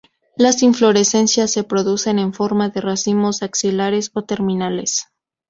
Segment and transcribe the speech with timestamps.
[0.35, 5.05] Las inflorescencias se producen en forma de racimos axilares o terminales.